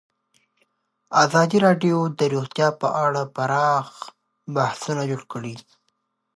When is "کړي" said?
5.33-5.55